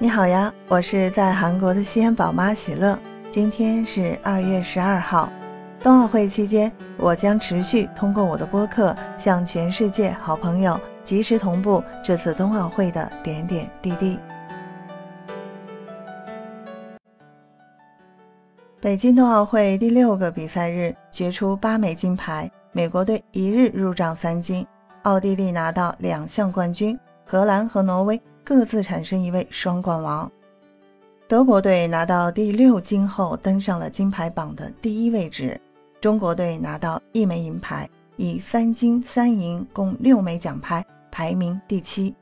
[0.00, 2.96] 你好呀，我是在韩国的西安宝妈喜乐。
[3.32, 5.28] 今天是二月十二号，
[5.82, 14.20] 冬奥会期间，我将持续通过我的播客向全世界好朋友及时同步这次冬奥会的点点滴滴。
[18.80, 24.64] 北京冬奥会第六个比赛日决出八枚金牌，美国队一日入账三金，
[25.02, 26.96] 奥地利拿到两项冠军，
[27.26, 28.20] 荷兰和挪威。
[28.48, 30.32] 各自产生一位双冠王，
[31.28, 35.60] 德国队拿到第六金后登上了金牌榜的第一位置。
[36.00, 42.14] 中国队拿到一枚银牌，以三金三银共六枚奖牌排名第七。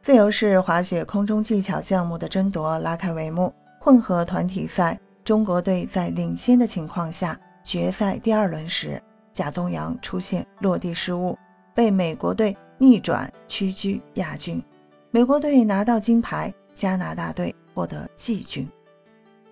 [0.00, 3.52] 自由式滑雪空中技巧项目的争夺拉开帷幕。
[3.80, 11.36] 混合团体赛，中国队在领先的情况下，决赛第二轮时，贾东阳出现落地失误，
[11.74, 14.62] 被美国队逆转屈居亚军。
[15.14, 18.68] 美国队拿到金牌，加拿大队获得季军。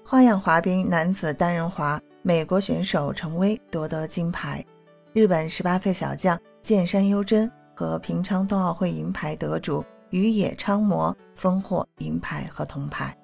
[0.04, 4.66] 花样滑冰男子单人滑，美国选手陈威夺得金牌。
[5.12, 13.16] 日本十八岁小将剑山优真和平昌冬奥会银牌得主宇野昌磨分获银牌和铜牌。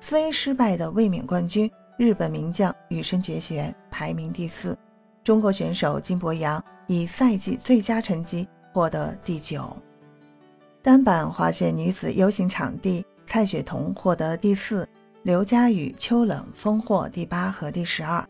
[0.00, 4.76] 四 A 失败的卫冕冠军日本名将羽生结弦排名第四。
[5.22, 9.72] 中国选手金博洋以赛季最佳成绩获得第九。
[10.82, 14.88] 单板滑雪女子 U 型场地，蔡雪桐获得第四，
[15.24, 18.26] 刘佳宇、邱冷封获第八和第十二。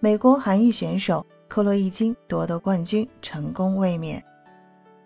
[0.00, 4.20] 美国韩裔选手克洛伊金夺得冠军，成功卫冕。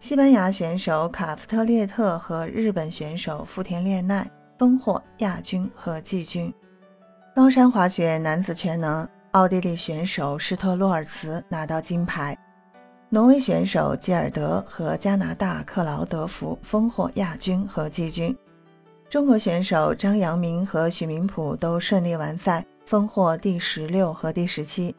[0.01, 4.27] 西班牙选手卡斯特列特和日本选手福田恋奈
[4.59, 6.53] 分获亚军和季军。
[7.35, 12.35] 高山滑雪男子全能，奥地利选手施特洛尔茨拿到金牌。
[13.09, 18.37] 挪威选手基尔德和加拿大克劳德福封获亚军和季军，
[19.09, 24.95] 中国选手张阳明和许明普都顺利完赛，封获第十六和第十七。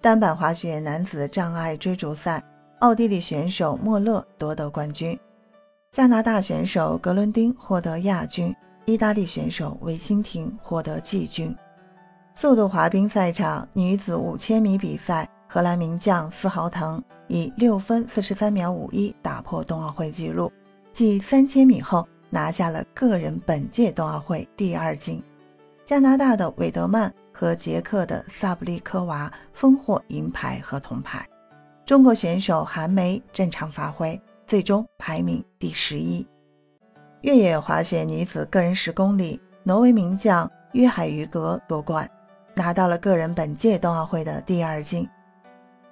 [0.00, 2.40] 单板滑雪男子障碍追逐赛，
[2.78, 5.18] 奥地利选手莫勒夺得冠军，
[5.90, 11.54] 加拿大选手格伦丁获得亚军，意大利选手维辛廷获得季军。
[12.36, 15.28] 速度滑冰赛场女子五千米比赛。
[15.52, 20.52] 荷兰名将斯豪滕以六分四十三秒五一打破冬奥会纪录，
[20.92, 25.20] 继三千米后拿下了个人本届冬奥会第二金。
[25.84, 31.28] 加拿大的韦德曼和捷克的萨布利科娃分获银牌和铜牌。
[31.84, 36.24] 中国选手韩梅正常发挥，最终排名第十一。
[37.22, 42.08] 越野滑雪女子个人十公里，挪威名将约海于格夺冠，
[42.54, 45.08] 拿到了个人本届冬奥会的第二金。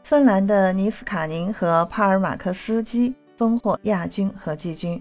[0.08, 4.98] 芬兰的尼斯卡宁和帕尔马克斯基分获亚军和季军。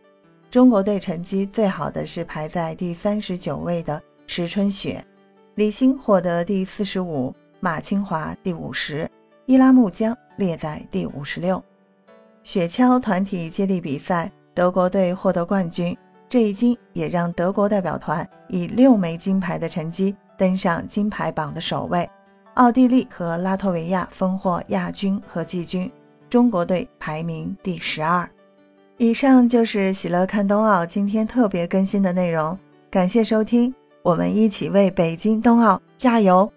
[0.51, 5.01] 中国队成绩最好的是排在第三十九位的石春雪，
[5.56, 9.09] 李欣获得第四十五，马清华第五十，
[9.46, 11.63] 伊拉木江列在第五十六。
[12.44, 15.97] 雪橇团体接力比赛，德国队获得冠军，
[16.28, 22.06] 这一金也让德国代表团以六枚金牌的成绩登上金牌榜的首位。
[22.57, 25.90] 奥地利和拉脱维亚分获亚军和季军，
[26.28, 28.28] 中国队排名第十二。
[28.97, 32.57] 以上就是喜乐看冬奥今天特别更新的内容，
[32.90, 36.51] 感谢收听，我们一起为北京冬奥加油！